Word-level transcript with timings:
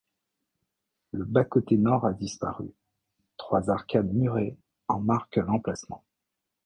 Le 1.11 1.25
bas-côté 1.25 1.77
nord 1.77 2.07
a 2.07 2.13
disparu, 2.13 2.71
trois 3.37 3.69
arcades 3.69 4.11
murées 4.11 4.57
en 4.87 4.99
marquent 4.99 5.35
l'emplacement. 5.37 6.03